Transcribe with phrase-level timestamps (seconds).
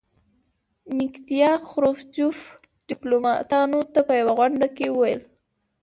[0.97, 2.37] نیکیتیا خروچوف
[2.89, 5.21] ډیپلوماتانو ته په یوه غونډه کې وویل.